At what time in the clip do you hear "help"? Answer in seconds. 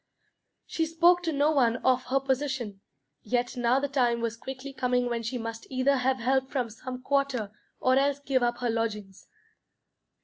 6.17-6.49